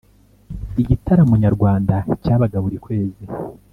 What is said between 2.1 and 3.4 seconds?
cyabaga buri kwezi.